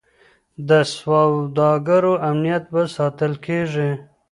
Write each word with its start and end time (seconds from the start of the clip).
د 0.69 0.71
سوداګرو 0.97 2.13
امنیت 2.29 2.63
به 2.73 2.81
ساتل 2.95 3.33
کیږي. 3.45 3.89